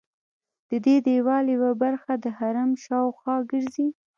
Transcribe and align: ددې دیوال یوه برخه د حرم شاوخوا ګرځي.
ددې 0.69 0.95
دیوال 1.05 1.45
یوه 1.55 1.71
برخه 1.83 2.13
د 2.23 2.25
حرم 2.37 2.69
شاوخوا 2.85 3.35
ګرځي. 3.51 3.87